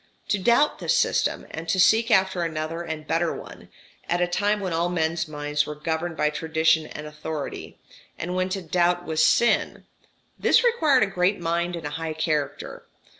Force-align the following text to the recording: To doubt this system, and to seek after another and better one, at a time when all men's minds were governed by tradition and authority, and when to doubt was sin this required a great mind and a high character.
To 0.29 0.39
doubt 0.39 0.79
this 0.79 0.97
system, 0.97 1.45
and 1.51 1.69
to 1.69 1.79
seek 1.79 2.09
after 2.09 2.41
another 2.41 2.81
and 2.81 3.05
better 3.05 3.31
one, 3.35 3.69
at 4.09 4.19
a 4.19 4.25
time 4.25 4.59
when 4.59 4.73
all 4.73 4.89
men's 4.89 5.27
minds 5.27 5.67
were 5.67 5.75
governed 5.75 6.17
by 6.17 6.31
tradition 6.31 6.87
and 6.87 7.05
authority, 7.05 7.77
and 8.17 8.33
when 8.35 8.49
to 8.49 8.63
doubt 8.63 9.05
was 9.05 9.23
sin 9.23 9.85
this 10.39 10.63
required 10.63 11.03
a 11.03 11.05
great 11.05 11.39
mind 11.39 11.75
and 11.75 11.85
a 11.85 11.91
high 12.01 12.13
character. 12.13 12.87